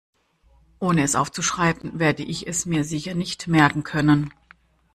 Ohne 0.79 1.03
es 1.03 1.13
aufzuschreiben, 1.13 1.99
werde 1.99 2.23
ich 2.23 2.47
es 2.47 2.65
mir 2.65 2.83
sicher 2.83 3.13
nicht 3.13 3.47
merken 3.47 3.83
können. 3.83 4.33